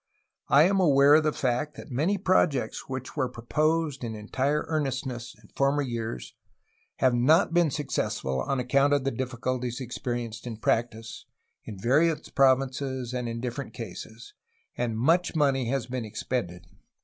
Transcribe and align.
I 0.47 0.63
am 0.63 0.79
aware 0.79 1.13
of 1.13 1.23
the 1.23 1.31
fact 1.31 1.75
that 1.77 1.91
many 1.91 2.17
projects 2.17 2.89
which 2.89 3.15
were 3.15 3.29
proposed 3.29 4.03
in 4.03 4.15
entire 4.15 4.65
earnestness 4.67 5.35
in 5.39 5.49
former 5.49 5.83
years 5.83 6.33
have 6.95 7.13
not 7.13 7.53
been 7.53 7.69
successful 7.69 8.41
on 8.41 8.59
account 8.59 8.93
of 8.93 9.03
the 9.03 9.11
difficulties 9.11 9.79
experienced 9.79 10.47
in 10.47 10.57
practice, 10.57 11.27
in 11.65 11.77
various 11.77 12.29
provinces 12.29 13.13
and 13.13 13.29
in 13.29 13.41
different 13.41 13.75
cases, 13.75 14.33
and 14.75 14.97
much 14.97 15.35
money 15.35 15.69
has 15.69 15.85
been 15.85 16.03
expended. 16.03 16.65